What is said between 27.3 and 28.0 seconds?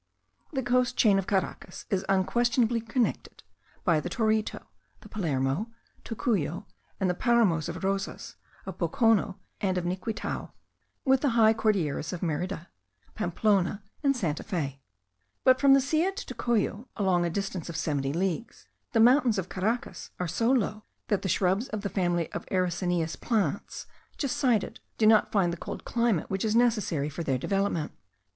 development.